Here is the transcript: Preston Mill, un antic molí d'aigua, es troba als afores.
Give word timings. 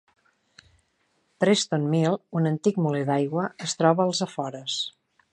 Preston 1.43 1.83
Mill, 1.91 2.17
un 2.41 2.51
antic 2.51 2.79
molí 2.85 3.01
d'aigua, 3.09 3.45
es 3.67 3.77
troba 3.83 4.07
als 4.07 4.23
afores. 4.27 4.79